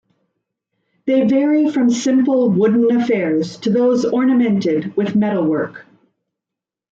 They 1.05 1.27
vary 1.27 1.69
from 1.69 1.91
simple, 1.91 2.49
wooden 2.49 2.91
affairs, 2.97 3.57
to 3.57 3.69
those 3.69 4.03
ornamented 4.03 4.97
with 4.97 5.15
metalwork. 5.15 5.85